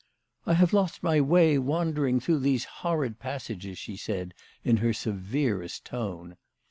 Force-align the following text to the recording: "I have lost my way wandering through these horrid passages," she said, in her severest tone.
"I 0.47 0.55
have 0.55 0.73
lost 0.73 1.03
my 1.03 1.21
way 1.21 1.59
wandering 1.59 2.19
through 2.19 2.39
these 2.39 2.65
horrid 2.65 3.19
passages," 3.19 3.77
she 3.77 3.95
said, 3.97 4.33
in 4.63 4.77
her 4.77 4.93
severest 4.93 5.85
tone. 5.85 6.37